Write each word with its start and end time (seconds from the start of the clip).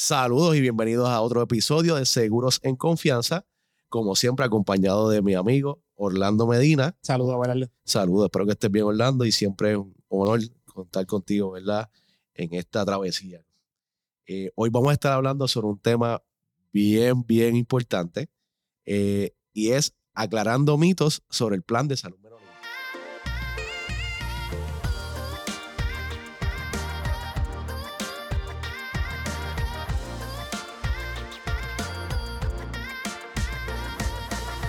Saludos 0.00 0.54
y 0.54 0.60
bienvenidos 0.60 1.08
a 1.08 1.20
otro 1.20 1.42
episodio 1.42 1.96
de 1.96 2.06
Seguros 2.06 2.60
en 2.62 2.76
Confianza. 2.76 3.44
Como 3.88 4.14
siempre, 4.14 4.46
acompañado 4.46 5.10
de 5.10 5.22
mi 5.22 5.34
amigo 5.34 5.82
Orlando 5.96 6.46
Medina. 6.46 6.96
Saludos, 7.02 7.34
Orlando. 7.34 7.66
Saludos, 7.84 8.26
espero 8.26 8.46
que 8.46 8.52
estés 8.52 8.70
bien, 8.70 8.84
Orlando. 8.84 9.24
Y 9.24 9.32
siempre 9.32 9.72
es 9.72 9.76
un 9.76 9.92
honor 10.06 10.38
contar 10.72 11.04
contigo, 11.04 11.50
¿verdad? 11.50 11.90
En 12.32 12.54
esta 12.54 12.84
travesía. 12.84 13.44
Eh, 14.28 14.52
hoy 14.54 14.70
vamos 14.70 14.90
a 14.90 14.92
estar 14.92 15.14
hablando 15.14 15.48
sobre 15.48 15.66
un 15.66 15.80
tema 15.80 16.22
bien, 16.72 17.26
bien 17.26 17.56
importante 17.56 18.30
eh, 18.84 19.34
y 19.52 19.70
es 19.70 19.96
aclarando 20.14 20.78
mitos 20.78 21.24
sobre 21.28 21.56
el 21.56 21.62
plan 21.62 21.88
de 21.88 21.96
salud 21.96 22.20
menor. 22.20 22.38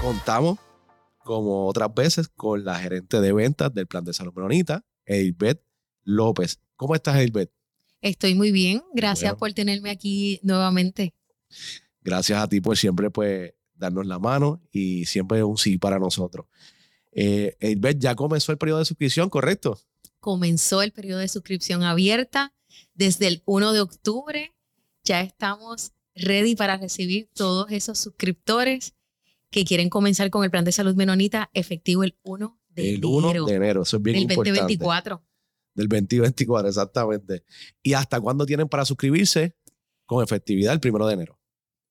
Contamos, 0.02 0.58
como 1.18 1.68
otras 1.68 1.94
veces, 1.94 2.30
con 2.30 2.64
la 2.64 2.80
gerente 2.80 3.20
de 3.20 3.34
ventas 3.34 3.74
del 3.74 3.86
plan 3.86 4.06
de 4.06 4.14
salud 4.14 4.34
Eilbeth 5.06 5.62
López. 6.04 6.60
¿Cómo 6.78 6.96
estás, 6.96 7.18
Eilbeth? 7.18 7.52
Estoy 8.02 8.34
muy 8.34 8.52
bien. 8.52 8.82
Gracias 8.94 9.36
por 9.36 9.52
tenerme 9.52 9.90
aquí 9.90 10.40
nuevamente. 10.42 11.14
Gracias 12.02 12.42
a 12.42 12.48
ti 12.48 12.62
por 12.62 12.78
siempre 12.78 13.12
pues, 13.12 13.54
darnos 13.74 14.08
la 14.08 14.20
mano 14.20 14.62
y 14.72 15.06
siempre 15.06 15.44
un 15.44 15.58
sí 15.58 15.78
para 15.78 16.00
nosotros. 16.00 16.46
Eh, 17.12 17.58
ya 17.98 18.16
comenzó 18.16 18.54
el 18.54 18.58
periodo 18.58 18.80
de 18.80 18.86
suscripción, 18.86 19.30
¿correcto? 19.30 19.78
Comenzó 20.22 20.82
el 20.82 20.94
periodo 20.94 21.20
de 21.20 21.28
suscripción 21.28 21.84
abierta 21.84 22.54
desde 22.94 23.28
el 23.28 23.44
1 23.46 23.74
de 23.74 23.82
octubre. 23.82 24.56
Ya 25.04 25.20
estamos 25.22 25.92
ready 26.16 26.56
para 26.56 26.78
recibir 26.78 27.30
todos 27.34 27.70
esos 27.72 28.00
suscriptores 28.00 28.94
que 29.52 29.66
quieren 29.66 29.90
comenzar 29.90 30.30
con 30.30 30.44
el 30.44 30.52
plan 30.52 30.66
de 30.66 30.72
salud 30.72 30.96
menonita 30.96 31.50
efectivo 31.54 32.04
el 32.04 32.18
1 32.24 32.60
de 32.70 32.90
enero. 32.96 33.20
El 33.20 33.36
1 33.36 33.46
de 33.46 33.56
enero, 33.56 33.82
eso 33.84 33.98
es 33.98 34.04
bien 34.04 34.18
importante. 34.18 34.52
Del 34.52 34.60
2024. 34.60 35.24
Del 35.76 35.88
2024, 35.88 36.70
exactamente. 36.70 37.44
¿Y 37.82 37.94
hasta 37.94 38.20
cuándo 38.20 38.46
tienen 38.46 38.68
para 38.68 38.86
suscribirse? 38.86 39.56
Con 40.06 40.24
efectividad 40.24 40.74
el 40.74 40.92
1 40.92 41.08
de 41.08 41.14
enero. 41.14 41.40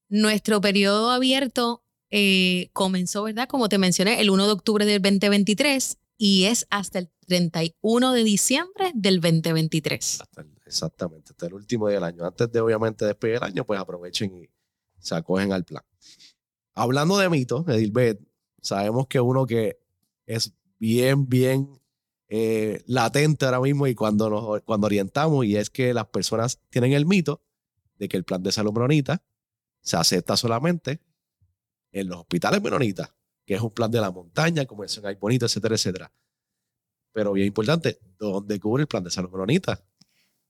Nuestro 0.09 0.61
periodo 0.61 1.11
abierto 1.11 1.85
eh, 2.11 2.71
comenzó, 2.73 3.25
¿verdad? 3.25 3.49
Como 3.49 3.69
te 3.69 3.79
mencioné, 3.79 4.21
el 4.21 4.31
1 4.31 4.47
de 4.47 4.53
octubre 4.53 4.87
del 4.87 5.03
2023 5.03 5.99
y 6.17 6.45
es 6.45 6.67
hasta 6.71 6.99
el 6.99 7.11
31 7.27 8.13
de 8.13 8.25
diciembre 8.25 8.91
del 8.95 9.21
2023. 9.21 10.21
exactamente, 10.67 11.31
hasta 11.31 11.47
el 11.47 11.55
último 11.55 11.89
día 11.89 11.97
del 11.97 12.05
año. 12.05 12.25
Antes 12.25 12.51
de, 12.51 12.61
obviamente, 12.61 13.05
despedir 13.05 13.37
el 13.37 13.45
año, 13.45 13.65
pues 13.65 13.79
aprovechen 13.79 14.35
y 14.37 14.49
se 14.99 15.15
acogen 15.15 15.53
al 15.53 15.65
plan. 15.65 15.85
Hablando 16.79 17.19
de 17.19 17.29
mitos, 17.29 17.67
Edilbeth, 17.67 18.21
sabemos 18.63 19.09
que 19.09 19.19
uno 19.19 19.47
que 19.47 19.81
es 20.27 20.55
bien, 20.79 21.29
bien 21.29 21.83
eh, 22.29 22.85
latente 22.87 23.47
ahora 23.47 23.61
mismo 23.61 23.89
y 23.89 23.97
cuando, 23.97 24.31
nos, 24.31 24.63
cuando 24.63 24.87
orientamos, 24.87 25.45
y 25.45 25.57
es 25.57 25.71
que 25.71 25.93
las 25.93 26.07
personas 26.07 26.61
tienen 26.71 26.93
el 26.93 27.05
mito 27.05 27.43
de 27.97 28.09
que 28.09 28.17
el 28.17 28.23
plan 28.23 28.45
de 28.45 28.53
salud 28.53 28.73
menonita 28.73 29.25
se 29.81 29.97
acepta 29.97 30.37
solamente 30.37 31.01
en 31.91 32.09
los 32.09 32.19
hospitales 32.19 32.63
menonitas, 32.63 33.13
que 33.45 33.55
es 33.55 33.61
un 33.61 33.73
plan 33.73 33.91
de 33.91 34.01
la 34.01 34.13
montaña, 34.13 34.65
como 34.65 34.85
dicen 34.85 35.05
ahí 35.05 35.17
bonito, 35.17 35.47
etcétera, 35.47 35.75
etcétera. 35.75 36.13
Pero 37.13 37.33
bien 37.33 37.49
importante, 37.49 37.99
¿dónde 38.21 38.61
cubre 38.61 38.83
el 38.83 38.87
plan 38.87 39.03
de 39.03 39.11
salud 39.11 39.31
menonita? 39.33 39.85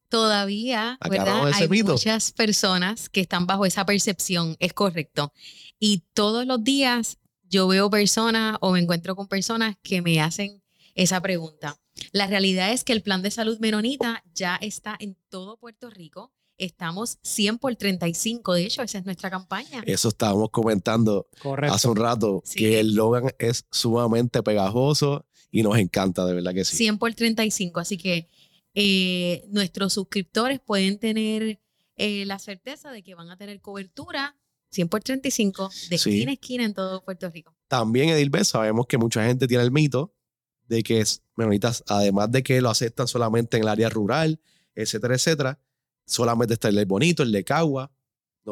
Todavía, 0.09 0.98
¿verdad? 1.09 1.51
Hay 1.53 1.69
muchas 1.69 2.33
personas 2.33 3.09
que 3.09 3.20
están 3.20 3.47
bajo 3.47 3.67
esa 3.67 3.84
percepción, 3.84 4.56
es 4.59 4.73
correcto. 4.73 5.33
Y 5.78 6.05
todos 6.15 6.47
los 6.47 6.65
días 6.65 7.19
yo 7.48 7.69
veo 7.69 7.91
personas 7.91 8.56
o 8.61 8.73
me 8.73 8.81
encuentro 8.81 9.17
con 9.17 9.28
personas 9.28 9.77
que 9.83 10.03
me 10.03 10.20
hacen 10.20 10.62
esa 10.94 11.21
pregunta. 11.21 11.78
La 12.12 12.27
realidad 12.27 12.72
es 12.72 12.84
que 12.84 12.93
el 12.93 13.03
plan 13.03 13.22
de 13.22 13.31
salud 13.31 13.59
menonita 13.60 14.22
ya 14.34 14.56
está 14.56 14.97
en 14.99 15.16
todo 15.28 15.56
Puerto 15.56 15.91
Rico. 15.91 16.33
Estamos 16.56 17.19
100 17.22 17.59
por 17.59 17.77
35, 17.77 18.54
de 18.54 18.65
hecho, 18.65 18.83
esa 18.83 18.99
es 18.99 19.04
nuestra 19.04 19.31
campaña. 19.31 19.83
Eso 19.87 20.09
estábamos 20.09 20.50
comentando 20.50 21.28
hace 21.71 21.87
un 21.87 21.97
rato, 21.97 22.43
que 22.56 22.81
el 22.81 22.94
Logan 22.94 23.31
es 23.38 23.66
sumamente 23.71 24.43
pegajoso 24.43 25.25
y 25.53 25.62
nos 25.62 25.78
encanta, 25.78 26.27
de 26.27 26.34
verdad 26.34 26.53
que 26.54 26.65
sí. 26.65 26.77
100 26.77 26.99
por 26.99 27.15
35, 27.15 27.78
así 27.78 27.97
que 27.97 28.28
eh, 28.81 29.44
nuestros 29.49 29.93
suscriptores 29.93 30.61
pueden 30.61 31.00
tener 31.00 31.59
eh, 31.97 32.25
la 32.27 32.39
certeza 32.39 32.93
de 32.93 33.03
que 33.03 33.16
van 33.16 33.28
a 33.28 33.37
tener 33.37 33.61
cobertura 33.61 34.37
100 34.71 34.89
por 34.89 35.03
35 35.03 35.69
de 35.91 35.97
esquina 35.97 36.31
a 36.31 36.34
esquina 36.34 36.65
en 36.65 36.75
todo 36.75 37.05
Puerto 37.05 37.28
Rico. 37.28 37.56
También, 37.66 38.09
Edilbeth, 38.11 38.44
sabemos 38.44 38.87
que 38.87 38.97
mucha 38.97 39.25
gente 39.25 39.49
tiene 39.49 39.65
el 39.65 39.72
mito 39.72 40.15
de 40.69 40.84
que 40.84 41.00
es, 41.00 41.25
menonitas, 41.34 41.83
además 41.89 42.31
de 42.31 42.44
que 42.44 42.61
lo 42.61 42.71
aceptan 42.71 43.09
solamente 43.09 43.56
en 43.56 43.65
el 43.65 43.69
área 43.69 43.89
rural, 43.89 44.39
etcétera, 44.77 45.16
etcétera, 45.16 45.59
solamente 46.06 46.55
está 46.55 46.69
el 46.69 46.77
de 46.77 46.84
Bonito, 46.84 47.25
el 47.25 47.33
de 47.33 47.43
Cagua, 47.43 47.91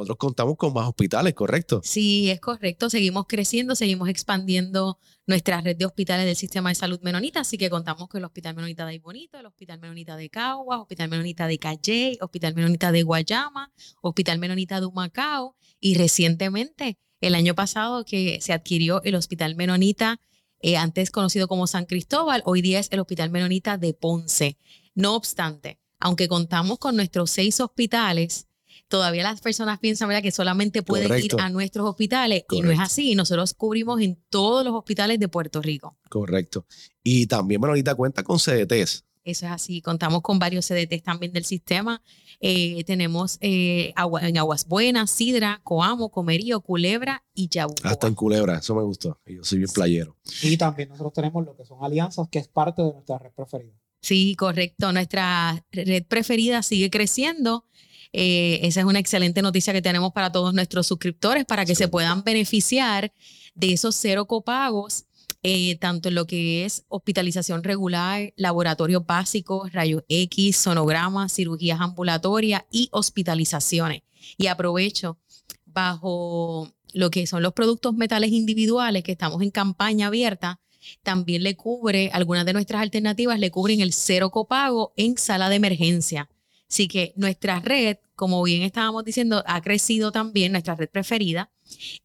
nosotros 0.00 0.18
contamos 0.18 0.56
con 0.56 0.72
más 0.72 0.88
hospitales, 0.88 1.34
¿correcto? 1.34 1.80
Sí, 1.82 2.30
es 2.30 2.40
correcto. 2.40 2.90
Seguimos 2.90 3.26
creciendo, 3.26 3.74
seguimos 3.74 4.08
expandiendo 4.08 4.98
nuestra 5.26 5.60
red 5.60 5.76
de 5.76 5.86
hospitales 5.86 6.26
del 6.26 6.36
sistema 6.36 6.68
de 6.68 6.74
salud 6.74 7.00
menonita, 7.02 7.40
así 7.40 7.58
que 7.58 7.68
contamos 7.68 8.08
con 8.08 8.18
el 8.18 8.24
Hospital 8.24 8.54
Menonita 8.54 8.86
de 8.86 8.98
Bonito, 8.98 9.38
el 9.38 9.46
Hospital 9.46 9.80
Menonita 9.80 10.16
de 10.16 10.30
Caguas, 10.30 10.80
Hospital 10.80 11.08
Menonita 11.08 11.46
de 11.48 11.58
Calle, 11.58 12.18
Hospital 12.20 12.54
Menonita 12.54 12.92
de 12.92 13.02
Guayama, 13.02 13.72
Hospital 14.02 14.38
Menonita 14.38 14.80
de 14.80 14.86
Humacao 14.86 15.56
y 15.80 15.96
recientemente, 15.96 16.98
el 17.20 17.34
año 17.34 17.54
pasado, 17.54 18.04
que 18.04 18.38
se 18.40 18.52
adquirió 18.52 19.02
el 19.02 19.14
Hospital 19.14 19.56
Menonita, 19.56 20.20
eh, 20.60 20.76
antes 20.76 21.10
conocido 21.10 21.48
como 21.48 21.66
San 21.66 21.86
Cristóbal, 21.86 22.42
hoy 22.44 22.62
día 22.62 22.78
es 22.78 22.88
el 22.92 23.00
Hospital 23.00 23.30
Menonita 23.30 23.78
de 23.78 23.94
Ponce. 23.94 24.58
No 24.94 25.16
obstante, 25.16 25.80
aunque 25.98 26.28
contamos 26.28 26.78
con 26.78 26.96
nuestros 26.96 27.30
seis 27.30 27.60
hospitales, 27.60 28.48
todavía 28.88 29.22
las 29.22 29.41
personas 29.41 29.78
piensan 29.78 30.08
¿verdad? 30.08 30.22
que 30.22 30.32
solamente 30.32 30.82
pueden 30.82 31.12
ir 31.22 31.32
a 31.38 31.48
nuestros 31.50 31.88
hospitales 31.88 32.44
y 32.50 32.60
no 32.60 32.70
es 32.70 32.80
así. 32.80 33.14
Nosotros 33.14 33.54
cubrimos 33.54 34.00
en 34.00 34.19
todos 34.28 34.64
los 34.64 34.74
hospitales 34.74 35.19
de 35.19 35.28
Puerto 35.28 35.62
Rico. 35.62 35.97
Correcto. 36.08 36.66
Y 37.02 37.26
también, 37.26 37.60
bueno, 37.60 37.72
ahorita 37.72 37.94
cuenta 37.94 38.22
con 38.22 38.38
CDTs. 38.38 39.04
Eso 39.26 39.44
es 39.46 39.52
así. 39.52 39.82
Contamos 39.82 40.22
con 40.22 40.38
varios 40.38 40.66
CDTs 40.66 41.02
también 41.02 41.32
del 41.32 41.44
sistema. 41.44 42.00
Eh, 42.38 42.84
tenemos 42.84 43.38
eh, 43.41 43.92
en 44.22 44.38
Aguas 44.38 44.69
Buenas, 44.69 45.10
Sidra, 45.10 45.60
Coamo, 45.64 46.10
Comerío, 46.10 46.60
Culebra 46.60 47.25
y 47.34 47.48
Yabucoa. 47.48 47.91
Hasta 47.91 48.06
en 48.06 48.14
Culebra, 48.14 48.58
eso 48.58 48.76
me 48.76 48.82
gustó. 48.82 49.19
Yo 49.26 49.42
soy 49.42 49.58
bien 49.58 49.70
playero. 49.75 50.16
Y 50.42 50.56
también 50.56 50.91
nosotros 50.91 51.12
tenemos 51.12 51.44
lo 51.44 51.56
que 51.56 51.64
son 51.64 51.82
alianzas, 51.82 52.28
que 52.28 52.38
es 52.38 52.46
parte 52.46 52.82
de 52.82 52.92
nuestra 52.92 53.19
red 53.19 53.32
preferida. 53.32 53.75
Sí, 54.00 54.36
correcto. 54.36 54.92
Nuestra 54.92 55.64
red 55.72 56.04
preferida 56.06 56.62
sigue 56.62 56.88
creciendo. 56.91 57.64
Eh, 58.12 58.61
esa 58.62 58.81
es 58.81 58.87
una 58.87 58.99
excelente 58.99 59.43
noticia 59.43 59.72
que 59.72 59.83
tenemos 59.83 60.12
para 60.12 60.33
todos 60.33 60.55
nuestros 60.55 60.87
suscriptores 60.87 61.44
para 61.44 61.65
que 61.65 61.75
se 61.75 61.89
puedan 61.89 62.22
beneficiar 62.25 63.12
de 63.55 63.72
esos 63.72 63.97
cero 63.97 64.27
copagos, 64.27 65.05
eh, 65.43 65.77
tanto 65.77 66.09
en 66.09 66.15
lo 66.15 66.27
que 66.27 66.65
es 66.65 66.84
hospitalización 66.89 67.62
regular, 67.62 68.33
laboratorios 68.37 69.06
básicos, 69.06 69.72
rayos 69.72 70.03
X, 70.09 70.56
sonogramas, 70.56 71.33
cirugías 71.33 71.81
ambulatorias 71.81 72.62
y 72.71 72.89
hospitalizaciones. 72.93 74.03
Y 74.37 74.49
aprovecho 74.49 75.19
bajo 75.65 76.73
lo 76.93 77.11
que 77.11 77.27
son 77.27 77.43
los 77.43 77.53
productos 77.53 77.94
metales 77.94 78.33
individuales 78.33 79.05
que 79.05 79.12
estamos 79.12 79.43
en 79.43 79.50
campaña 79.50 80.06
abierta, 80.06 80.61
también 81.03 81.43
le 81.43 81.56
cubre, 81.56 82.11
algunas 82.12 82.47
de 82.47 82.53
nuestras 82.53 82.83
alternativas 82.83 83.38
le 83.38 83.50
cubren 83.50 83.81
el 83.81 83.93
cero 83.93 84.31
copago 84.31 84.93
en 84.97 85.19
sala 85.19 85.49
de 85.49 85.56
emergencia. 85.56 86.28
Así 86.69 86.88
que 86.88 87.12
nuestra 87.16 87.60
red, 87.60 87.99
como 88.15 88.43
bien 88.43 88.62
estábamos 88.62 89.04
diciendo, 89.04 89.43
ha 89.47 89.60
crecido 89.60 90.10
también, 90.10 90.52
nuestra 90.52 90.75
red 90.75 90.88
preferida. 90.88 91.50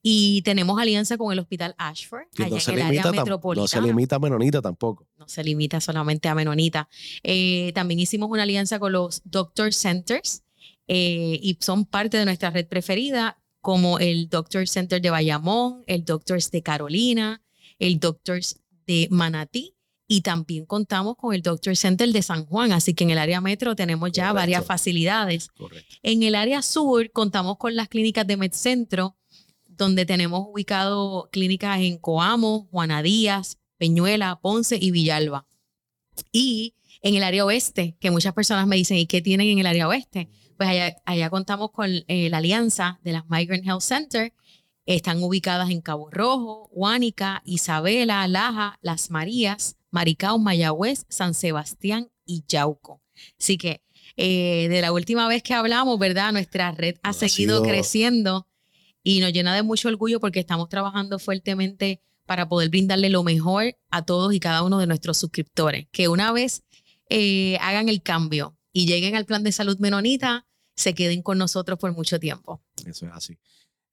Y 0.01 0.41
tenemos 0.43 0.79
alianza 0.79 1.17
con 1.17 1.31
el 1.31 1.39
Hospital 1.39 1.75
Ashford, 1.77 2.25
allá 2.37 2.57
en 2.67 2.73
el 2.73 2.81
área 2.81 3.11
metropolitana. 3.11 3.63
No 3.63 3.67
se 3.67 3.81
limita 3.81 4.15
a 4.15 4.19
Menonita 4.19 4.61
tampoco. 4.61 5.07
No 5.17 5.27
se 5.27 5.43
limita 5.43 5.81
solamente 5.81 6.29
a 6.29 6.35
Menonita. 6.35 6.89
Eh, 7.23 7.71
también 7.73 7.99
hicimos 7.99 8.29
una 8.29 8.43
alianza 8.43 8.79
con 8.79 8.91
los 8.91 9.21
Doctor 9.23 9.73
Centers 9.73 10.43
eh, 10.87 11.39
y 11.41 11.57
son 11.59 11.85
parte 11.85 12.17
de 12.17 12.25
nuestra 12.25 12.49
red 12.49 12.67
preferida, 12.67 13.37
como 13.61 13.99
el 13.99 14.29
Doctor 14.29 14.67
Center 14.67 15.01
de 15.01 15.09
Bayamón, 15.11 15.83
el 15.87 16.05
Doctors 16.05 16.49
de 16.49 16.63
Carolina, 16.63 17.43
el 17.77 17.99
Doctors 17.99 18.59
de 18.87 19.07
Manatí 19.11 19.75
y 20.11 20.19
también 20.19 20.65
contamos 20.65 21.15
con 21.15 21.33
el 21.33 21.41
Doctor 21.41 21.77
Center 21.77 22.11
de 22.11 22.21
San 22.21 22.45
Juan, 22.45 22.73
así 22.73 22.93
que 22.93 23.05
en 23.05 23.11
el 23.11 23.17
área 23.17 23.39
metro 23.39 23.77
tenemos 23.77 24.11
ya 24.11 24.33
varias 24.33 24.65
facilidades. 24.65 25.47
En 26.03 26.21
el 26.23 26.35
área 26.35 26.61
sur 26.61 27.09
contamos 27.13 27.55
con 27.57 27.77
las 27.77 27.87
clínicas 27.87 28.27
de 28.27 28.35
MedCentro, 28.35 29.15
donde 29.69 30.05
tenemos 30.05 30.47
ubicado 30.49 31.29
clínicas 31.31 31.79
en 31.79 31.97
Coamo, 31.97 32.67
Juana 32.71 33.01
Díaz, 33.01 33.57
Peñuela, 33.77 34.37
Ponce 34.41 34.77
y 34.81 34.91
Villalba. 34.91 35.47
Y 36.33 36.75
en 37.01 37.15
el 37.15 37.23
área 37.23 37.45
oeste, 37.45 37.95
que 38.01 38.11
muchas 38.11 38.33
personas 38.33 38.67
me 38.67 38.75
dicen, 38.75 38.97
¿y 38.97 39.05
qué 39.05 39.21
tienen 39.21 39.47
en 39.47 39.59
el 39.59 39.65
área 39.65 39.87
oeste? 39.87 40.27
Pues 40.57 40.67
allá, 40.67 40.93
allá 41.05 41.29
contamos 41.29 41.71
con 41.71 41.89
eh, 41.89 42.29
la 42.29 42.39
alianza 42.39 42.99
de 43.05 43.13
las 43.13 43.29
Migrant 43.29 43.65
Health 43.65 43.79
Center. 43.79 44.33
Están 44.85 45.23
ubicadas 45.23 45.69
en 45.69 45.79
Cabo 45.79 46.09
Rojo, 46.11 46.67
Huánica, 46.73 47.41
Isabela, 47.45 48.27
Laja, 48.27 48.77
Las 48.81 49.09
Marías, 49.09 49.77
Maricao, 49.91 50.39
Mayagüez, 50.39 51.05
San 51.09 51.33
Sebastián 51.33 52.09
y 52.25 52.43
Yauco. 52.47 53.01
Así 53.39 53.57
que 53.57 53.81
eh, 54.17 54.67
de 54.69 54.81
la 54.81 54.91
última 54.91 55.27
vez 55.27 55.43
que 55.43 55.53
hablamos, 55.53 55.99
¿verdad? 55.99 56.31
Nuestra 56.31 56.71
red 56.71 56.95
ha 57.03 57.09
Ha 57.09 57.13
seguido 57.13 57.59
sido- 57.59 57.63
creciendo 57.69 58.47
y 59.03 59.19
nos 59.19 59.33
llena 59.33 59.55
de 59.55 59.63
mucho 59.63 59.87
orgullo 59.89 60.19
porque 60.19 60.39
estamos 60.39 60.69
trabajando 60.69 61.19
fuertemente 61.19 62.01
para 62.25 62.47
poder 62.47 62.69
brindarle 62.69 63.09
lo 63.09 63.23
mejor 63.23 63.75
a 63.89 64.03
todos 64.05 64.33
y 64.33 64.39
cada 64.39 64.63
uno 64.63 64.79
de 64.79 64.87
nuestros 64.87 65.17
suscriptores. 65.17 65.87
Que 65.91 66.07
una 66.07 66.31
vez 66.31 66.63
eh, 67.09 67.57
hagan 67.61 67.89
el 67.89 68.01
cambio 68.01 68.57
y 68.71 68.85
lleguen 68.85 69.15
al 69.15 69.25
plan 69.25 69.43
de 69.43 69.51
salud 69.51 69.77
menonita, 69.79 70.47
se 70.75 70.93
queden 70.93 71.21
con 71.23 71.37
nosotros 71.37 71.77
por 71.77 71.93
mucho 71.93 72.19
tiempo. 72.19 72.63
Eso 72.85 73.05
es 73.07 73.11
así. 73.13 73.37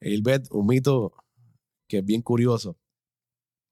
Gilbert, 0.01 0.47
un 0.53 0.67
mito 0.67 1.13
que 1.89 1.99
es 1.99 2.05
bien 2.05 2.23
curioso. 2.23 2.79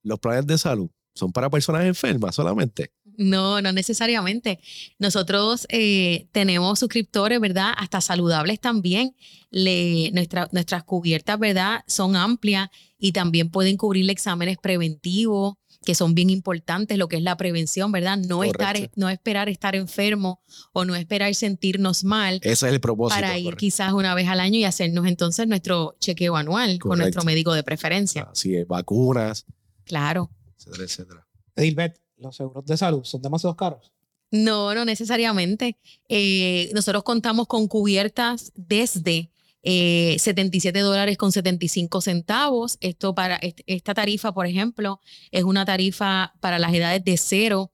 Los 0.03 0.19
planes 0.19 0.47
de 0.47 0.59
salud 0.59 0.91
son 1.17 1.33
para 1.33 1.51
personas 1.51 1.85
enfermas 1.85 2.35
solamente. 2.37 2.93
No, 3.19 3.61
no 3.63 3.73
necesariamente. 3.73 4.61
Nosotros 4.99 5.67
eh, 5.71 6.29
tenemos 6.33 6.79
suscriptores, 6.79 7.41
¿verdad? 7.41 7.73
Hasta 7.77 8.01
saludables 8.01 8.61
también. 8.61 9.17
Le, 9.51 10.11
nuestra- 10.13 10.49
nuestras 10.53 10.85
cubiertas, 10.85 11.39
¿verdad? 11.39 11.83
Son 11.87 12.15
amplias 12.15 12.69
y 12.99 13.13
también 13.13 13.51
pueden 13.51 13.77
cubrir 13.79 14.09
exámenes 14.11 14.59
preventivos, 14.59 15.55
que 15.85 15.95
son 15.95 16.15
bien 16.15 16.29
importantes, 16.31 16.99
lo 16.99 17.09
que 17.09 17.17
es 17.17 17.23
la 17.23 17.37
prevención, 17.37 17.91
¿verdad? 17.93 18.19
No, 18.19 18.43
estar, 18.45 18.77
no 18.97 19.09
esperar 19.09 19.49
estar 19.49 19.77
enfermo 19.77 20.41
o 20.73 20.85
no 20.85 20.95
esperar 20.95 21.35
sentirnos 21.35 22.05
mal 22.05 22.35
Ese 22.43 22.67
es 22.67 22.73
el 22.75 22.81
propósito. 22.81 23.21
para 23.21 23.39
ir 23.39 23.45
correcto. 23.45 23.61
quizás 23.61 23.93
una 23.93 24.15
vez 24.15 24.29
al 24.29 24.41
año 24.41 24.59
y 24.59 24.65
hacernos 24.65 25.07
entonces 25.07 25.47
nuestro 25.47 25.97
chequeo 26.01 26.37
anual 26.37 26.79
con 26.81 26.99
nuestro 26.99 27.23
médico 27.23 27.55
de 27.55 27.63
preferencia. 27.63 28.29
Así 28.31 28.57
es, 28.57 28.67
vacunas, 28.67 29.47
Claro. 29.85 30.31
Etcétera, 30.67 30.85
etcétera. 30.85 31.27
Edilbert, 31.57 31.97
los 32.19 32.37
seguros 32.37 32.65
de 32.67 32.77
salud 32.77 33.05
son 33.05 33.23
demasiado 33.23 33.57
caros. 33.57 33.93
No, 34.31 34.75
no 34.75 34.85
necesariamente. 34.85 35.79
Eh, 36.09 36.71
nosotros 36.75 37.03
contamos 37.05 37.47
con 37.47 37.69
cubiertas 37.69 38.53
desde 38.57 39.31
eh, 39.63 40.17
77 40.19 40.81
dólares 40.81 41.17
con 41.17 41.33
75 41.33 42.01
centavos. 42.01 42.77
Esto 42.81 43.15
para 43.15 43.37
est- 43.37 43.61
esta 43.67 43.95
tarifa, 43.95 44.33
por 44.33 44.47
ejemplo, 44.47 45.01
es 45.31 45.45
una 45.45 45.65
tarifa 45.65 46.35
para 46.41 46.59
las 46.59 46.75
edades 46.75 47.05
de 47.05 47.17
0 47.17 47.73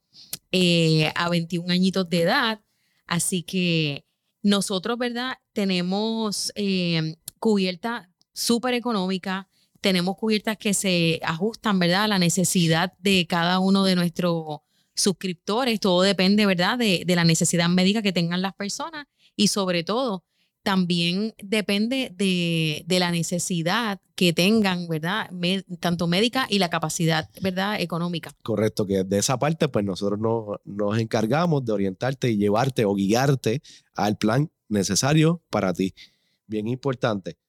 eh, 0.52 1.10
a 1.14 1.28
21 1.28 1.72
añitos 1.72 2.08
de 2.08 2.22
edad. 2.22 2.60
Así 3.06 3.42
que 3.42 4.04
nosotros, 4.42 4.98
¿verdad? 4.98 5.34
Tenemos 5.52 6.52
eh, 6.54 7.16
cubierta 7.38 8.10
súper 8.32 8.74
económica. 8.74 9.48
Tenemos 9.82 10.16
cubiertas 10.16 10.56
que 10.56 10.72
se 10.72 11.20
ajustan, 11.22 11.78
¿verdad? 11.78 12.04
A 12.04 12.08
la 12.08 12.18
necesidad 12.18 12.94
de 13.00 13.26
cada 13.26 13.58
uno 13.58 13.84
de 13.84 13.96
nuestros 13.96 14.60
suscriptores, 14.94 15.80
todo 15.80 16.02
depende, 16.02 16.46
¿verdad?, 16.46 16.78
de, 16.78 17.04
la 17.06 17.24
necesidad 17.24 17.68
médica 17.68 18.00
que 18.00 18.12
tengan 18.12 18.42
las 18.42 18.54
personas 18.54 19.06
y 19.36 19.48
sobre 19.48 19.84
todo 19.84 20.24
también 20.62 21.34
depende 21.42 22.12
de, 22.14 22.84
la 22.98 23.10
necesidad 23.10 24.00
que 24.14 24.32
tengan, 24.32 24.86
¿verdad?, 24.86 25.30
tanto 25.80 26.06
médica 26.06 26.46
y 26.48 26.60
la 26.60 26.70
capacidad, 26.70 27.28
¿verdad?, 27.40 27.80
económica. 27.80 28.32
Correcto, 28.42 28.86
que 28.86 29.02
de 29.02 29.18
esa 29.18 29.38
parte, 29.38 29.68
pues 29.68 29.84
nosotros 29.84 30.20
no- 30.20 30.60
nos 30.64 30.98
encargamos 30.98 31.64
de 31.64 31.72
orientarte 31.72 32.30
y 32.30 32.36
llevarte 32.36 32.84
o 32.84 32.94
guiarte 32.94 33.62
al 33.94 34.16
plan 34.16 34.48
necesario 34.68 35.42
para 35.50 35.72
ti. 35.72 35.94
Bien 36.46 36.68
importante. 36.68 37.41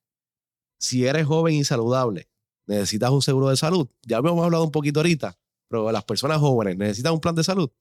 Si 0.84 1.08
eres 1.08 1.26
joven 1.26 1.56
y 1.56 1.64
saludable, 1.64 2.28
necesitas 2.68 3.10
un 3.10 3.22
seguro 3.22 3.48
de 3.48 3.56
salud. 3.56 3.88
Ya 4.02 4.18
habíamos 4.18 4.44
hablado 4.44 4.66
un 4.66 4.72
poquito 4.72 5.00
ahorita, 5.00 5.40
pero 5.70 5.90
las 5.94 6.04
personas 6.04 6.40
jóvenes 6.40 6.76
necesitan 6.76 7.14
un 7.14 7.22
plan 7.22 7.34
de 7.34 7.46
salud. 7.46 7.72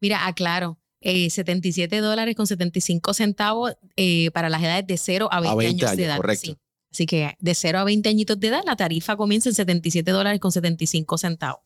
Mira, 0.00 0.26
aclaro, 0.26 0.80
eh, 1.00 1.30
77 1.30 2.00
dólares 2.00 2.34
con 2.34 2.48
75 2.48 3.14
centavos 3.14 3.76
eh, 3.94 4.32
para 4.32 4.48
las 4.48 4.64
edades 4.64 4.84
de 4.88 4.96
0 4.96 5.28
a 5.30 5.40
20, 5.40 5.56
20 5.56 5.68
años, 5.68 5.78
de 5.78 5.86
años, 5.86 6.00
edad. 6.00 6.16
correcto. 6.16 6.46
sí. 6.46 6.58
Así 6.90 7.06
que 7.06 7.36
de 7.38 7.54
0 7.54 7.78
a 7.78 7.84
20 7.84 8.08
añitos 8.08 8.40
de 8.40 8.48
edad, 8.48 8.62
la 8.66 8.74
tarifa 8.74 9.16
comienza 9.16 9.48
en 9.48 9.54
77 9.54 10.10
dólares 10.10 10.40
con 10.40 10.50
75 10.50 11.18
centavos. 11.18 11.62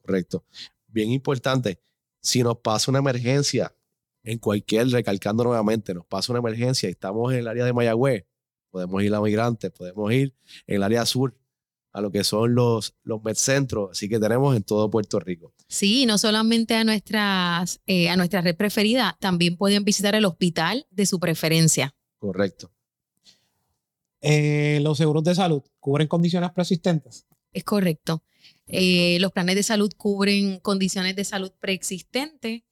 Correcto. 0.00 0.46
Bien 0.88 1.10
importante. 1.10 1.78
Si 2.22 2.42
nos 2.42 2.56
pasa 2.56 2.90
una 2.90 3.00
emergencia 3.00 3.74
en 4.22 4.38
cualquier, 4.38 4.88
recalcando 4.88 5.44
nuevamente, 5.44 5.92
nos 5.92 6.06
pasa 6.06 6.32
una 6.32 6.38
emergencia 6.38 6.88
y 6.88 6.92
estamos 6.92 7.30
en 7.34 7.40
el 7.40 7.48
área 7.48 7.66
de 7.66 7.74
Mayagüez, 7.74 8.24
podemos 8.70 9.02
ir 9.02 9.14
a 9.14 9.20
Migrantes, 9.20 9.70
podemos 9.70 10.12
ir 10.12 10.34
en 10.66 10.76
el 10.76 10.82
área 10.82 11.04
sur 11.06 11.36
a 11.92 12.00
lo 12.00 12.12
que 12.12 12.22
son 12.22 12.54
los, 12.54 12.94
los 13.02 13.22
medcentros, 13.22 13.90
así 13.90 14.08
que 14.08 14.20
tenemos 14.20 14.56
en 14.56 14.62
todo 14.62 14.88
Puerto 14.90 15.18
Rico. 15.18 15.52
Sí, 15.66 16.06
no 16.06 16.18
solamente 16.18 16.74
a 16.74 16.84
nuestras, 16.84 17.80
eh, 17.86 18.08
a 18.08 18.16
nuestra 18.16 18.40
red 18.42 18.56
preferida, 18.56 19.16
también 19.20 19.56
pueden 19.56 19.84
visitar 19.84 20.14
el 20.14 20.24
hospital 20.24 20.86
de 20.90 21.06
su 21.06 21.18
preferencia. 21.18 21.94
Correcto. 22.18 22.72
Eh, 24.20 24.78
los 24.82 24.98
seguros 24.98 25.24
de 25.24 25.34
salud 25.34 25.62
cubren 25.78 26.06
condiciones 26.06 26.50
preexistentes. 26.52 27.26
Es 27.52 27.64
correcto. 27.64 28.22
Eh, 28.66 29.18
los 29.20 29.32
planes 29.32 29.56
de 29.56 29.62
salud 29.62 29.92
cubren 29.96 30.60
condiciones 30.60 31.16
de 31.16 31.24
salud 31.24 31.52
preexistentes, 31.58 32.62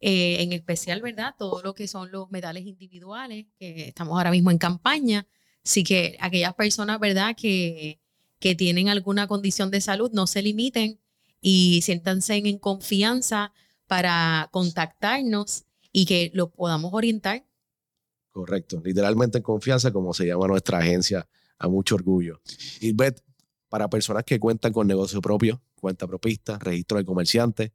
eh, 0.00 0.42
en 0.42 0.52
especial, 0.52 1.02
¿verdad? 1.02 1.34
Todo 1.36 1.62
lo 1.62 1.74
que 1.74 1.88
son 1.88 2.12
los 2.12 2.30
metales 2.30 2.64
individuales, 2.64 3.46
que 3.58 3.88
estamos 3.88 4.16
ahora 4.16 4.30
mismo 4.30 4.50
en 4.52 4.58
campaña. 4.58 5.26
Así 5.68 5.84
que 5.84 6.16
aquellas 6.20 6.54
personas, 6.54 6.98
¿verdad? 6.98 7.36
Que, 7.36 8.00
que 8.40 8.54
tienen 8.54 8.88
alguna 8.88 9.26
condición 9.26 9.70
de 9.70 9.82
salud, 9.82 10.10
no 10.14 10.26
se 10.26 10.40
limiten 10.40 10.98
y 11.42 11.82
siéntanse 11.82 12.36
en 12.36 12.58
confianza 12.58 13.52
para 13.86 14.48
contactarnos 14.50 15.66
y 15.92 16.06
que 16.06 16.30
lo 16.32 16.48
podamos 16.48 16.94
orientar. 16.94 17.44
Correcto. 18.30 18.80
Literalmente 18.82 19.36
en 19.36 19.44
confianza, 19.44 19.92
como 19.92 20.14
se 20.14 20.24
llama 20.24 20.46
nuestra 20.46 20.78
agencia, 20.78 21.28
a 21.58 21.68
mucho 21.68 21.96
orgullo. 21.96 22.40
Y 22.80 22.92
Bet, 22.92 23.22
para 23.68 23.90
personas 23.90 24.24
que 24.24 24.40
cuentan 24.40 24.72
con 24.72 24.86
negocio 24.86 25.20
propio, 25.20 25.60
cuenta 25.74 26.06
propista, 26.06 26.58
registro 26.58 26.96
de 26.96 27.04
comerciante, 27.04 27.74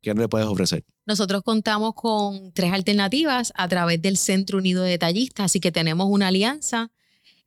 ¿qué 0.00 0.12
le 0.12 0.26
puedes 0.26 0.48
ofrecer? 0.48 0.84
Nosotros 1.06 1.42
contamos 1.44 1.94
con 1.94 2.50
tres 2.50 2.72
alternativas 2.72 3.52
a 3.54 3.68
través 3.68 4.02
del 4.02 4.16
Centro 4.16 4.58
Unido 4.58 4.82
de 4.82 4.90
Detallistas, 4.90 5.44
así 5.44 5.60
que 5.60 5.70
tenemos 5.70 6.08
una 6.10 6.26
alianza 6.26 6.90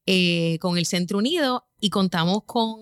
eh, 0.06 0.58
con 0.60 0.78
el 0.78 0.86
Centro 0.86 1.18
Unido 1.18 1.68
y 1.80 1.90
contamos 1.90 2.44
con 2.46 2.80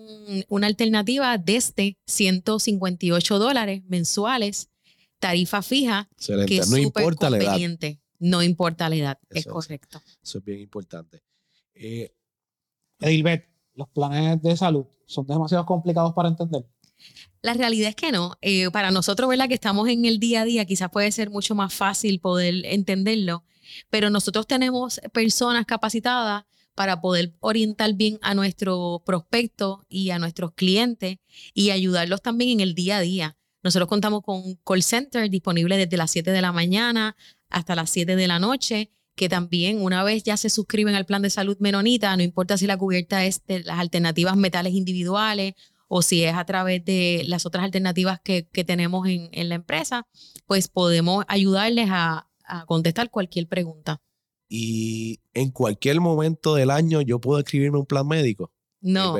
una 0.48 0.66
alternativa 0.66 1.38
desde 1.38 1.98
158 2.06 3.38
dólares 3.38 3.82
mensuales, 3.86 4.68
tarifa 5.18 5.62
fija, 5.62 6.08
Excelente. 6.12 6.46
que 6.48 6.58
es 6.60 6.68
no 6.68 6.76
súper 6.76 7.02
importa 7.02 7.30
la 7.30 7.38
edad. 7.38 7.58
No 8.18 8.42
importa 8.42 8.88
la 8.88 8.96
edad, 8.96 9.18
Eso 9.30 9.38
es. 9.38 9.46
correcto. 9.46 10.02
Eso 10.22 10.38
es 10.38 10.44
bien 10.44 10.60
importante. 10.60 11.22
Eh, 11.74 12.14
Edilbert, 13.00 13.46
los 13.74 13.88
planes 13.88 14.40
de 14.42 14.56
salud 14.56 14.86
son 15.06 15.26
demasiado 15.26 15.66
complicados 15.66 16.12
para 16.14 16.28
entender. 16.28 16.64
La 17.42 17.52
realidad 17.54 17.90
es 17.90 17.96
que 17.96 18.12
no. 18.12 18.38
Eh, 18.40 18.70
para 18.70 18.90
nosotros, 18.90 19.28
¿verdad? 19.28 19.48
Que 19.48 19.54
estamos 19.54 19.88
en 19.88 20.04
el 20.04 20.18
día 20.18 20.42
a 20.42 20.44
día, 20.44 20.64
quizás 20.64 20.90
puede 20.90 21.12
ser 21.12 21.28
mucho 21.30 21.54
más 21.54 21.74
fácil 21.74 22.20
poder 22.20 22.64
entenderlo, 22.64 23.44
pero 23.90 24.08
nosotros 24.08 24.46
tenemos 24.46 25.00
personas 25.12 25.66
capacitadas 25.66 26.44
para 26.74 27.00
poder 27.00 27.34
orientar 27.40 27.94
bien 27.94 28.18
a 28.22 28.34
nuestros 28.34 29.02
prospectos 29.02 29.78
y 29.88 30.10
a 30.10 30.18
nuestros 30.18 30.52
clientes 30.52 31.18
y 31.52 31.70
ayudarlos 31.70 32.22
también 32.22 32.50
en 32.50 32.60
el 32.60 32.74
día 32.74 32.98
a 32.98 33.00
día. 33.00 33.36
Nosotros 33.62 33.88
contamos 33.88 34.22
con 34.22 34.36
un 34.36 34.56
call 34.64 34.82
center 34.82 35.30
disponible 35.30 35.76
desde 35.76 35.96
las 35.96 36.10
7 36.10 36.30
de 36.30 36.42
la 36.42 36.52
mañana 36.52 37.16
hasta 37.48 37.74
las 37.74 37.90
7 37.90 38.16
de 38.16 38.28
la 38.28 38.38
noche, 38.38 38.90
que 39.14 39.28
también 39.28 39.80
una 39.80 40.04
vez 40.04 40.22
ya 40.22 40.36
se 40.36 40.50
suscriben 40.50 40.94
al 40.94 41.06
plan 41.06 41.22
de 41.22 41.30
salud 41.30 41.56
menonita, 41.60 42.16
no 42.16 42.22
importa 42.22 42.58
si 42.58 42.66
la 42.66 42.76
cubierta 42.76 43.24
es 43.24 43.44
de 43.46 43.62
las 43.62 43.78
alternativas 43.78 44.36
metales 44.36 44.74
individuales 44.74 45.54
o 45.88 46.02
si 46.02 46.24
es 46.24 46.34
a 46.34 46.44
través 46.44 46.84
de 46.84 47.24
las 47.26 47.46
otras 47.46 47.64
alternativas 47.64 48.20
que, 48.20 48.42
tenemos 48.66 49.06
en, 49.06 49.28
en 49.32 49.48
la 49.48 49.54
empresa, 49.54 50.06
pues 50.46 50.68
podemos 50.68 51.24
ayudarles 51.28 51.88
a, 51.90 52.28
a 52.44 52.66
contestar 52.66 53.10
cualquier 53.10 53.48
pregunta. 53.48 54.00
y 54.48 55.20
en 55.34 55.50
cualquier 55.50 56.00
momento 56.00 56.54
del 56.54 56.70
año 56.70 57.00
yo 57.00 57.20
puedo 57.20 57.38
escribirme 57.38 57.78
un 57.78 57.86
plan 57.86 58.06
médico. 58.06 58.52
No, 58.80 59.18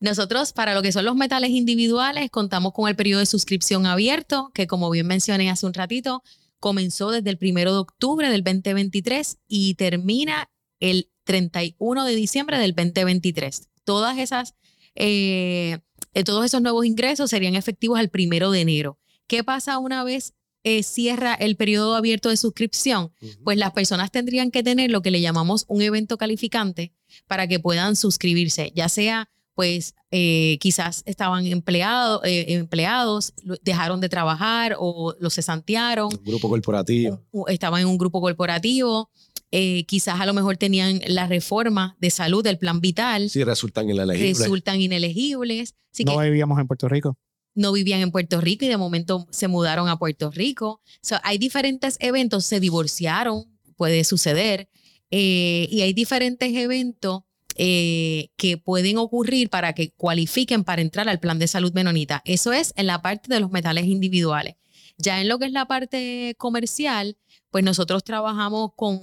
nosotros 0.00 0.52
para 0.52 0.74
lo 0.74 0.82
que 0.82 0.92
son 0.92 1.04
los 1.04 1.16
metales 1.16 1.50
individuales 1.50 2.30
contamos 2.30 2.72
con 2.72 2.88
el 2.88 2.96
periodo 2.96 3.20
de 3.20 3.26
suscripción 3.26 3.86
abierto, 3.86 4.50
que 4.54 4.66
como 4.66 4.90
bien 4.90 5.06
mencioné 5.06 5.50
hace 5.50 5.66
un 5.66 5.74
ratito, 5.74 6.22
comenzó 6.60 7.10
desde 7.10 7.30
el 7.30 7.38
primero 7.38 7.72
de 7.72 7.78
octubre 7.78 8.28
del 8.28 8.42
2023 8.42 9.38
y 9.48 9.74
termina 9.74 10.50
el 10.80 11.10
31 11.24 12.04
de 12.04 12.14
diciembre 12.14 12.58
del 12.58 12.74
2023. 12.74 13.68
Todas 13.84 14.18
esas, 14.18 14.54
eh, 14.94 15.78
eh, 16.14 16.24
todos 16.24 16.44
esos 16.44 16.62
nuevos 16.62 16.86
ingresos 16.86 17.30
serían 17.30 17.54
efectivos 17.54 17.98
al 17.98 18.08
primero 18.08 18.50
de 18.50 18.60
enero. 18.60 18.98
¿Qué 19.26 19.44
pasa 19.44 19.78
una 19.78 20.04
vez 20.04 20.34
eh, 20.68 20.82
cierra 20.82 21.32
el 21.34 21.54
periodo 21.54 21.94
abierto 21.94 22.28
de 22.28 22.36
suscripción, 22.36 23.12
pues 23.44 23.56
las 23.56 23.70
personas 23.70 24.10
tendrían 24.10 24.50
que 24.50 24.64
tener 24.64 24.90
lo 24.90 25.00
que 25.00 25.12
le 25.12 25.20
llamamos 25.20 25.64
un 25.68 25.80
evento 25.80 26.18
calificante 26.18 26.92
para 27.28 27.46
que 27.46 27.60
puedan 27.60 27.94
suscribirse, 27.94 28.72
ya 28.74 28.88
sea 28.88 29.30
pues 29.54 29.94
eh, 30.10 30.58
quizás 30.60 31.02
estaban 31.06 31.46
empleados, 31.46 32.20
eh, 32.24 32.46
empleados, 32.54 33.32
dejaron 33.62 34.00
de 34.00 34.08
trabajar 34.08 34.74
o 34.78 35.14
los 35.20 35.34
cesantearon, 35.34 36.10
Un 36.12 36.24
grupo 36.24 36.48
corporativo. 36.48 37.22
estaban 37.46 37.80
en 37.82 37.86
un 37.86 37.96
grupo 37.96 38.20
corporativo, 38.20 39.08
eh, 39.52 39.84
quizás 39.86 40.20
a 40.20 40.26
lo 40.26 40.34
mejor 40.34 40.56
tenían 40.56 41.00
la 41.06 41.28
reforma 41.28 41.96
de 42.00 42.10
salud 42.10 42.42
del 42.42 42.58
plan 42.58 42.80
vital, 42.80 43.30
Sí, 43.30 43.44
resultan 43.44 43.88
inelegibles. 43.88 44.38
resultan 44.40 44.80
inelegibles, 44.80 45.74
así 45.92 46.04
que 46.04 46.12
no 46.12 46.18
vivíamos 46.20 46.58
en 46.58 46.66
Puerto 46.66 46.88
Rico. 46.88 47.16
No 47.56 47.72
vivían 47.72 48.00
en 48.00 48.12
Puerto 48.12 48.40
Rico 48.40 48.64
y 48.64 48.68
de 48.68 48.76
momento 48.76 49.26
se 49.30 49.48
mudaron 49.48 49.88
a 49.88 49.98
Puerto 49.98 50.30
Rico. 50.30 50.80
So, 51.00 51.16
hay 51.24 51.38
diferentes 51.38 51.96
eventos, 52.00 52.44
se 52.44 52.60
divorciaron, 52.60 53.44
puede 53.76 54.04
suceder, 54.04 54.68
eh, 55.10 55.66
y 55.70 55.80
hay 55.80 55.92
diferentes 55.92 56.54
eventos 56.54 57.22
eh, 57.56 58.28
que 58.36 58.58
pueden 58.58 58.98
ocurrir 58.98 59.48
para 59.48 59.72
que 59.72 59.90
cualifiquen 59.92 60.62
para 60.64 60.82
entrar 60.82 61.08
al 61.08 61.18
plan 61.18 61.38
de 61.38 61.48
salud 61.48 61.72
menonita. 61.72 62.22
Eso 62.26 62.52
es 62.52 62.72
en 62.76 62.86
la 62.86 63.00
parte 63.00 63.32
de 63.32 63.40
los 63.40 63.50
metales 63.50 63.86
individuales. 63.86 64.56
Ya 64.98 65.20
en 65.20 65.28
lo 65.28 65.38
que 65.38 65.46
es 65.46 65.52
la 65.52 65.66
parte 65.66 66.34
comercial, 66.38 67.16
pues 67.50 67.64
nosotros 67.64 68.04
trabajamos 68.04 68.72
con, 68.76 69.00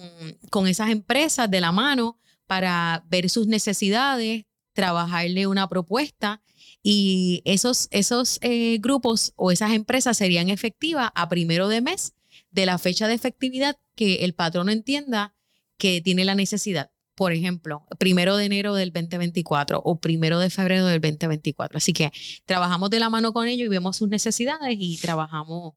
con 0.51 0.67
esas 0.67 0.91
empresas 0.91 1.49
de 1.49 1.61
la 1.61 1.71
mano 1.71 2.19
para 2.45 3.03
ver 3.09 3.29
sus 3.29 3.47
necesidades, 3.47 4.45
trabajarle 4.73 5.47
una 5.47 5.67
propuesta 5.67 6.41
y 6.83 7.41
esos, 7.45 7.87
esos 7.91 8.39
eh, 8.41 8.77
grupos 8.79 9.31
o 9.37 9.51
esas 9.51 9.71
empresas 9.71 10.17
serían 10.17 10.49
efectivas 10.49 11.11
a 11.15 11.29
primero 11.29 11.69
de 11.69 11.81
mes 11.81 12.13
de 12.51 12.65
la 12.65 12.77
fecha 12.77 13.07
de 13.07 13.13
efectividad 13.13 13.77
que 13.95 14.25
el 14.25 14.33
patrono 14.33 14.71
entienda 14.71 15.33
que 15.77 16.01
tiene 16.01 16.25
la 16.25 16.35
necesidad. 16.35 16.91
Por 17.15 17.31
ejemplo, 17.31 17.85
primero 17.99 18.35
de 18.35 18.45
enero 18.45 18.73
del 18.73 18.91
2024 18.91 19.81
o 19.83 19.99
primero 19.99 20.39
de 20.39 20.49
febrero 20.49 20.85
del 20.87 20.99
2024. 20.99 21.77
Así 21.77 21.93
que 21.93 22.11
trabajamos 22.45 22.89
de 22.89 22.99
la 22.99 23.09
mano 23.09 23.33
con 23.33 23.47
ellos 23.47 23.67
y 23.67 23.69
vemos 23.69 23.97
sus 23.97 24.09
necesidades 24.09 24.75
y 24.77 24.97
trabajamos. 24.97 25.73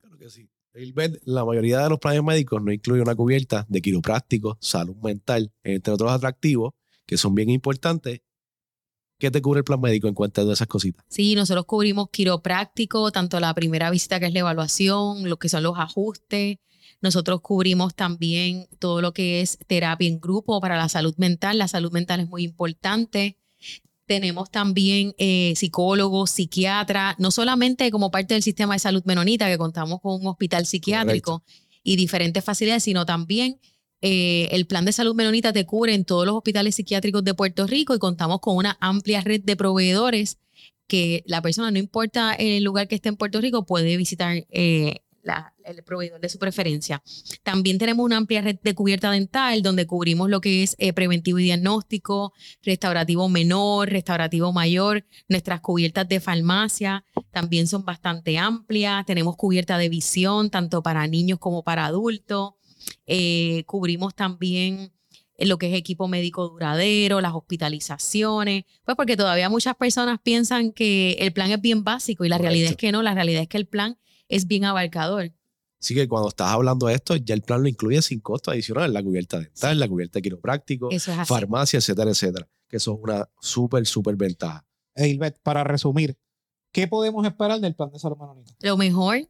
Claro 0.00 0.18
que 0.18 0.30
sí. 0.30 0.48
La 1.24 1.44
mayoría 1.44 1.80
de 1.80 1.88
los 1.88 1.98
planes 1.98 2.22
médicos 2.22 2.62
no 2.62 2.72
incluye 2.72 3.00
una 3.00 3.14
cubierta 3.14 3.64
de 3.68 3.80
quiropráctico, 3.80 4.58
salud 4.60 4.96
mental, 4.96 5.52
entre 5.62 5.92
otros 5.92 6.12
atractivos 6.12 6.74
que 7.06 7.16
son 7.16 7.34
bien 7.34 7.50
importantes. 7.50 8.20
¿Qué 9.24 9.30
te 9.30 9.40
cubre 9.40 9.60
el 9.60 9.64
plan 9.64 9.80
médico 9.80 10.06
en 10.06 10.12
cuanto 10.12 10.42
a 10.42 10.44
todas 10.44 10.58
esas 10.58 10.68
cositas? 10.68 11.02
Sí, 11.08 11.34
nosotros 11.34 11.64
cubrimos 11.64 12.10
quiropráctico, 12.10 13.10
tanto 13.10 13.40
la 13.40 13.54
primera 13.54 13.88
visita 13.88 14.20
que 14.20 14.26
es 14.26 14.34
la 14.34 14.40
evaluación, 14.40 15.30
lo 15.30 15.38
que 15.38 15.48
son 15.48 15.62
los 15.62 15.78
ajustes. 15.78 16.58
Nosotros 17.00 17.40
cubrimos 17.40 17.94
también 17.94 18.68
todo 18.78 19.00
lo 19.00 19.14
que 19.14 19.40
es 19.40 19.56
terapia 19.66 20.08
en 20.08 20.20
grupo 20.20 20.60
para 20.60 20.76
la 20.76 20.90
salud 20.90 21.14
mental. 21.16 21.56
La 21.56 21.68
salud 21.68 21.90
mental 21.90 22.20
es 22.20 22.28
muy 22.28 22.42
importante. 22.42 23.38
Tenemos 24.04 24.50
también 24.50 25.14
eh, 25.16 25.54
psicólogos, 25.56 26.30
psiquiatras, 26.30 27.18
no 27.18 27.30
solamente 27.30 27.90
como 27.90 28.10
parte 28.10 28.34
del 28.34 28.42
sistema 28.42 28.74
de 28.74 28.80
salud 28.80 29.04
menonita, 29.06 29.48
que 29.48 29.56
contamos 29.56 30.02
con 30.02 30.20
un 30.20 30.26
hospital 30.26 30.66
psiquiátrico 30.66 31.42
y 31.82 31.96
diferentes 31.96 32.44
facilidades, 32.44 32.82
sino 32.82 33.06
también 33.06 33.58
eh, 34.06 34.50
el 34.54 34.66
plan 34.66 34.84
de 34.84 34.92
salud 34.92 35.14
menonita 35.14 35.54
te 35.54 35.64
cubre 35.64 35.94
en 35.94 36.04
todos 36.04 36.26
los 36.26 36.36
hospitales 36.36 36.74
psiquiátricos 36.74 37.24
de 37.24 37.32
Puerto 37.32 37.66
Rico 37.66 37.94
y 37.94 37.98
contamos 37.98 38.40
con 38.40 38.54
una 38.54 38.76
amplia 38.78 39.22
red 39.22 39.40
de 39.42 39.56
proveedores 39.56 40.36
que 40.86 41.22
la 41.26 41.40
persona, 41.40 41.70
no 41.70 41.78
importa 41.78 42.34
el 42.34 42.62
lugar 42.62 42.86
que 42.86 42.96
esté 42.96 43.08
en 43.08 43.16
Puerto 43.16 43.40
Rico, 43.40 43.64
puede 43.64 43.96
visitar 43.96 44.44
eh, 44.50 45.00
el 45.64 45.82
proveedor 45.84 46.20
de 46.20 46.28
su 46.28 46.38
preferencia. 46.38 47.02
También 47.42 47.78
tenemos 47.78 48.04
una 48.04 48.18
amplia 48.18 48.42
red 48.42 48.58
de 48.62 48.74
cubierta 48.74 49.10
dental 49.10 49.62
donde 49.62 49.86
cubrimos 49.86 50.28
lo 50.28 50.42
que 50.42 50.62
es 50.62 50.76
eh, 50.78 50.92
preventivo 50.92 51.38
y 51.38 51.44
diagnóstico, 51.44 52.34
restaurativo 52.62 53.30
menor, 53.30 53.88
restaurativo 53.88 54.52
mayor. 54.52 55.06
Nuestras 55.30 55.62
cubiertas 55.62 56.06
de 56.10 56.20
farmacia 56.20 57.06
también 57.30 57.66
son 57.66 57.86
bastante 57.86 58.36
amplias. 58.36 59.06
Tenemos 59.06 59.36
cubierta 59.36 59.78
de 59.78 59.88
visión 59.88 60.50
tanto 60.50 60.82
para 60.82 61.06
niños 61.06 61.38
como 61.38 61.62
para 61.62 61.86
adultos. 61.86 62.52
Eh, 63.06 63.64
cubrimos 63.66 64.14
también 64.14 64.92
eh, 65.36 65.46
lo 65.46 65.58
que 65.58 65.68
es 65.72 65.74
equipo 65.74 66.08
médico 66.08 66.48
duradero, 66.48 67.20
las 67.20 67.34
hospitalizaciones, 67.34 68.64
pues 68.84 68.96
porque 68.96 69.16
todavía 69.16 69.48
muchas 69.48 69.76
personas 69.76 70.18
piensan 70.22 70.72
que 70.72 71.12
el 71.20 71.32
plan 71.32 71.50
es 71.50 71.60
bien 71.60 71.84
básico 71.84 72.24
y 72.24 72.28
la 72.28 72.38
realidad 72.38 72.64
es 72.66 72.70
Correcto. 72.72 72.80
que 72.80 72.92
no, 72.92 73.02
la 73.02 73.14
realidad 73.14 73.42
es 73.42 73.48
que 73.48 73.56
el 73.58 73.66
plan 73.66 73.98
es 74.28 74.46
bien 74.46 74.64
abarcador. 74.64 75.32
Así 75.80 75.94
que 75.94 76.08
cuando 76.08 76.28
estás 76.30 76.48
hablando 76.48 76.86
de 76.86 76.94
esto, 76.94 77.14
ya 77.16 77.34
el 77.34 77.42
plan 77.42 77.62
lo 77.62 77.68
incluye 77.68 78.00
sin 78.00 78.20
costo 78.20 78.50
adicional, 78.50 78.92
la 78.92 79.02
cubierta 79.02 79.38
dental, 79.38 79.78
la 79.78 79.86
cubierta 79.86 80.18
de 80.18 80.22
quiropráctico, 80.22 80.88
Eso 80.90 81.12
es 81.12 81.18
así. 81.18 81.28
farmacia, 81.28 81.76
etcétera, 81.78 82.10
etcétera. 82.10 82.48
Que 82.68 82.78
eso 82.78 82.94
es 82.94 82.98
una 83.02 83.28
súper, 83.40 83.86
súper 83.86 84.16
ventaja. 84.16 84.64
Edilbert, 84.94 85.36
para 85.42 85.62
resumir, 85.62 86.16
¿qué 86.72 86.88
podemos 86.88 87.26
esperar 87.26 87.60
del 87.60 87.74
plan 87.74 87.90
de 87.92 87.98
salud 87.98 88.16
menonita? 88.16 88.54
Lo 88.62 88.78
mejor, 88.78 89.28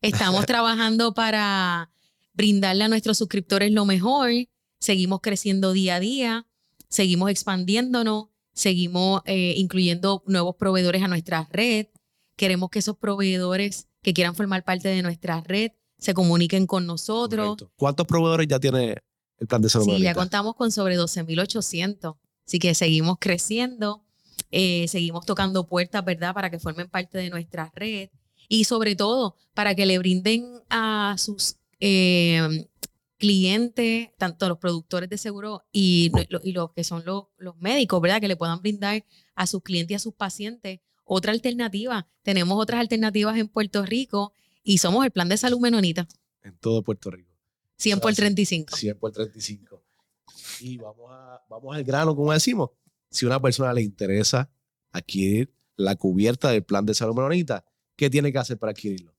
estamos 0.00 0.46
trabajando 0.46 1.14
para 1.14 1.90
brindarle 2.38 2.84
a 2.84 2.88
nuestros 2.88 3.18
suscriptores 3.18 3.72
lo 3.72 3.84
mejor. 3.84 4.30
Seguimos 4.78 5.20
creciendo 5.20 5.72
día 5.72 5.96
a 5.96 6.00
día, 6.00 6.46
seguimos 6.88 7.30
expandiéndonos, 7.30 8.28
seguimos 8.54 9.22
eh, 9.26 9.54
incluyendo 9.56 10.22
nuevos 10.26 10.54
proveedores 10.54 11.02
a 11.02 11.08
nuestra 11.08 11.48
red. 11.50 11.88
Queremos 12.36 12.70
que 12.70 12.78
esos 12.78 12.96
proveedores 12.96 13.88
que 14.02 14.14
quieran 14.14 14.36
formar 14.36 14.64
parte 14.64 14.88
de 14.88 15.02
nuestra 15.02 15.40
red 15.40 15.72
se 15.98 16.14
comuniquen 16.14 16.68
con 16.68 16.86
nosotros. 16.86 17.56
Correcto. 17.56 17.72
¿Cuántos 17.76 18.06
proveedores 18.06 18.46
ya 18.46 18.60
tiene 18.60 18.98
el 19.38 19.46
plan 19.48 19.60
de 19.60 19.68
salud 19.68 19.86
Sí, 19.86 20.00
ya 20.00 20.14
contamos 20.14 20.54
con 20.54 20.70
sobre 20.70 20.96
12.800. 20.96 22.16
Así 22.46 22.60
que 22.60 22.72
seguimos 22.76 23.16
creciendo, 23.18 24.04
eh, 24.52 24.86
seguimos 24.86 25.26
tocando 25.26 25.66
puertas, 25.66 26.04
¿verdad? 26.04 26.34
Para 26.34 26.50
que 26.50 26.60
formen 26.60 26.88
parte 26.88 27.18
de 27.18 27.30
nuestra 27.30 27.72
red 27.74 28.10
y 28.48 28.62
sobre 28.62 28.94
todo 28.94 29.36
para 29.54 29.74
que 29.74 29.86
le 29.86 29.98
brinden 29.98 30.62
a 30.70 31.16
sus 31.18 31.57
eh, 31.80 32.66
clientes, 33.18 34.10
tanto 34.16 34.48
los 34.48 34.58
productores 34.58 35.10
de 35.10 35.18
seguro 35.18 35.64
y, 35.72 36.10
lo- 36.30 36.40
y 36.42 36.52
los 36.52 36.72
que 36.72 36.84
son 36.84 37.04
los, 37.04 37.24
los 37.36 37.56
médicos, 37.58 38.00
¿verdad? 38.00 38.20
Que 38.20 38.28
le 38.28 38.36
puedan 38.36 38.60
brindar 38.62 39.04
a 39.34 39.46
sus 39.46 39.62
clientes 39.62 39.92
y 39.92 39.94
a 39.96 39.98
sus 39.98 40.14
pacientes 40.14 40.80
otra 41.04 41.32
alternativa. 41.32 42.06
Tenemos 42.22 42.60
otras 42.60 42.80
alternativas 42.80 43.36
en 43.38 43.48
Puerto 43.48 43.84
Rico 43.84 44.32
y 44.62 44.78
somos 44.78 45.04
el 45.04 45.10
plan 45.10 45.28
de 45.28 45.36
salud 45.36 45.58
menonita, 45.60 46.06
En 46.42 46.56
todo 46.58 46.82
Puerto 46.82 47.10
Rico. 47.10 47.28
100 47.76 48.00
por 48.00 48.10
Así. 48.12 48.16
35. 48.22 48.76
100 48.76 48.98
por 48.98 49.12
35. 49.12 49.82
Y 50.60 50.76
vamos, 50.78 51.10
a, 51.10 51.40
vamos 51.48 51.74
al 51.76 51.84
grano, 51.84 52.14
como 52.14 52.32
decimos. 52.32 52.70
Si 53.10 53.24
a 53.24 53.28
una 53.28 53.40
persona 53.40 53.72
le 53.72 53.82
interesa 53.82 54.50
adquirir 54.92 55.52
la 55.76 55.94
cubierta 55.96 56.50
del 56.50 56.64
plan 56.64 56.84
de 56.84 56.92
salud 56.94 57.14
menonita, 57.14 57.64
¿qué 57.96 58.10
tiene 58.10 58.32
que 58.32 58.38
hacer 58.38 58.58
para 58.58 58.72
adquirirlo? 58.72 59.14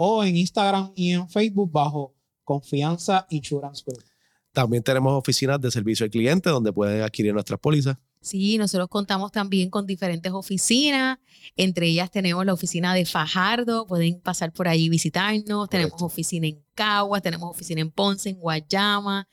o 0.00 0.23
en 0.23 0.37
Instagram 0.37 0.92
y 0.95 1.11
en 1.12 1.28
Facebook 1.28 1.73
bajo 1.73 2.14
Confianza 2.45 3.26
Insurance 3.30 3.83
Group. 3.85 4.04
También 4.52 4.83
tenemos 4.83 5.12
oficinas 5.12 5.61
de 5.61 5.71
servicio 5.71 6.04
al 6.04 6.11
cliente 6.11 6.50
donde 6.50 6.73
pueden 6.73 7.02
adquirir 7.02 7.35
nuestras 7.35 7.59
pólizas. 7.59 7.97
Sí, 8.21 8.59
nosotros 8.59 8.89
contamos 8.89 9.33
también 9.33 9.71
con 9.71 9.87
diferentes 9.87 10.33
oficinas. 10.33 11.19
Entre 11.57 11.87
ellas 11.87 12.11
tenemos 12.11 12.45
la 12.45 12.53
oficina 12.53 12.95
de 12.95 13.05
Fajardo, 13.05 13.87
pueden 13.87 14.21
pasar 14.21 14.53
por 14.53 14.69
ahí 14.69 14.85
y 14.85 14.89
visitarnos. 14.89 15.69
Tenemos 15.69 15.93
Correcto. 15.93 16.07
oficina 16.07 16.47
en 16.47 16.63
Caguas, 16.75 17.23
tenemos 17.23 17.51
oficina 17.51 17.81
en 17.81 17.91
Ponce, 17.91 18.31
en 18.31 18.37
Guayama, 18.37 19.29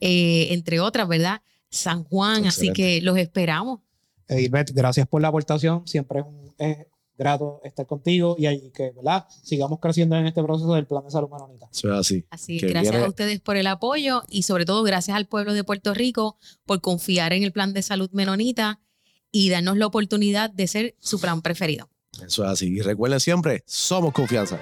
eh, 0.00 0.48
entre 0.50 0.80
otras, 0.80 1.06
¿verdad? 1.06 1.42
San 1.68 2.04
Juan, 2.04 2.46
así 2.46 2.72
que 2.72 3.00
los 3.02 3.16
esperamos. 3.16 3.80
Edilbert, 4.26 4.70
gracias 4.72 5.06
por 5.06 5.20
la 5.22 5.28
aportación. 5.28 5.86
Siempre 5.86 6.20
es, 6.20 6.26
un, 6.26 6.54
es 6.58 6.86
grato 7.20 7.60
estar 7.64 7.86
contigo 7.86 8.34
y 8.38 8.46
ahí 8.46 8.70
que, 8.74 8.90
¿verdad? 8.92 9.26
Sigamos 9.42 9.78
creciendo 9.78 10.16
en 10.16 10.26
este 10.26 10.42
proceso 10.42 10.72
del 10.74 10.86
plan 10.86 11.04
de 11.04 11.10
salud 11.10 11.28
menonita. 11.30 11.68
Eso 11.70 11.92
es 11.92 12.00
así. 12.00 12.24
Así 12.30 12.58
Que 12.58 12.68
gracias 12.68 12.92
viene- 12.92 13.04
a 13.06 13.08
ustedes 13.10 13.40
por 13.40 13.56
el 13.58 13.66
apoyo 13.66 14.22
y 14.28 14.42
sobre 14.42 14.64
todo 14.64 14.82
gracias 14.82 15.14
al 15.16 15.26
pueblo 15.26 15.52
de 15.52 15.62
Puerto 15.62 15.92
Rico 15.92 16.38
por 16.64 16.80
confiar 16.80 17.34
en 17.34 17.42
el 17.42 17.52
plan 17.52 17.74
de 17.74 17.82
salud 17.82 18.08
menonita 18.12 18.80
y 19.30 19.50
darnos 19.50 19.76
la 19.76 19.86
oportunidad 19.86 20.50
de 20.50 20.66
ser 20.66 20.96
su 20.98 21.20
plan 21.20 21.42
preferido. 21.42 21.90
Eso 22.26 22.42
es 22.44 22.50
así. 22.50 22.68
Y 22.68 22.80
recuerden 22.80 23.20
siempre, 23.20 23.62
somos 23.66 24.12
confianza. 24.14 24.58